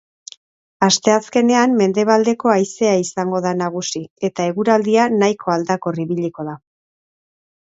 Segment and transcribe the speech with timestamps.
[0.85, 6.57] Asteazkenean mendebaldeko haizea izango da nagusi eta eguraldia nahiko aldakor ibiliko da.